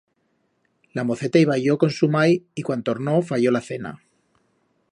[0.99, 2.31] La moceta i vayió con su mai
[2.63, 3.93] y cuan tornó, fayió la cena.